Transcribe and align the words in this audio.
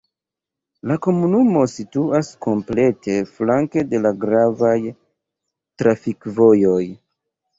La 0.91 0.95
komunumo 1.05 1.65
situas 1.73 2.29
komplete 2.45 3.17
flanke 3.35 3.83
de 3.91 4.01
la 4.07 4.13
gravaj 4.25 4.73
trafikvojoj. 5.83 6.83